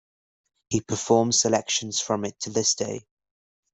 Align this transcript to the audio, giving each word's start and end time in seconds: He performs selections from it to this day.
He 0.69 0.81
performs 0.81 1.41
selections 1.41 1.99
from 1.99 2.25
it 2.25 2.39
to 2.39 2.49
this 2.49 2.73
day. 2.73 3.05